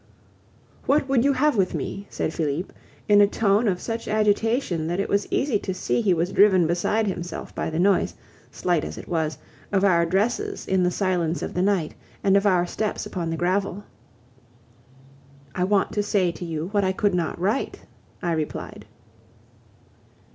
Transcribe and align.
"What 0.87 1.07
would 1.07 1.23
you 1.23 1.33
have 1.33 1.55
with 1.55 1.75
me?" 1.75 2.07
said 2.09 2.33
Felipe, 2.33 2.73
in 3.07 3.21
a 3.21 3.27
tone 3.27 3.67
of 3.67 3.79
such 3.79 4.07
agitation 4.07 4.87
that 4.87 4.99
it 4.99 5.07
was 5.07 5.27
easy 5.29 5.59
to 5.59 5.75
see 5.75 6.01
he 6.01 6.11
was 6.11 6.31
driven 6.31 6.65
beside 6.65 7.05
himself 7.05 7.53
by 7.53 7.69
the 7.69 7.77
noise, 7.77 8.15
slight 8.51 8.83
as 8.83 8.97
it 8.97 9.07
was, 9.07 9.37
of 9.71 9.83
our 9.83 10.07
dresses 10.07 10.67
in 10.67 10.81
the 10.81 10.89
silence 10.89 11.43
of 11.43 11.53
the 11.53 11.61
night 11.61 11.93
and 12.23 12.35
of 12.35 12.47
our 12.47 12.65
steps 12.65 13.05
upon 13.05 13.29
the 13.29 13.37
gravel. 13.37 13.83
"I 15.53 15.65
want 15.65 15.91
to 15.91 16.01
say 16.01 16.31
to 16.31 16.45
you 16.45 16.69
what 16.69 16.83
I 16.83 16.93
could 16.93 17.13
not 17.13 17.39
write," 17.39 17.81
I 18.23 18.31
replied. 18.31 18.87